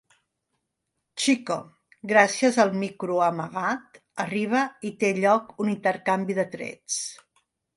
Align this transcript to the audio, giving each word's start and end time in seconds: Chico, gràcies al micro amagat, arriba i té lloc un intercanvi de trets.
Chico, 1.25 1.57
gràcies 2.13 2.57
al 2.65 2.73
micro 2.85 3.19
amagat, 3.27 4.01
arriba 4.25 4.63
i 4.91 4.95
té 5.05 5.13
lloc 5.21 5.55
un 5.67 5.73
intercanvi 5.75 6.39
de 6.41 6.49
trets. 6.57 6.99